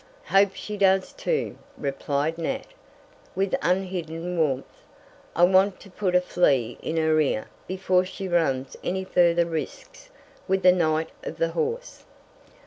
[0.29, 2.65] "Hope she does, too," replied Nat,
[3.35, 4.81] with unhidden warmth.
[5.35, 10.09] "I want to put a flea in her ear before she runs any further risks
[10.47, 12.03] with the knight of the horse."